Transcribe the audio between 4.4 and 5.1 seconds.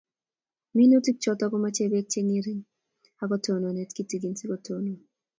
kotonon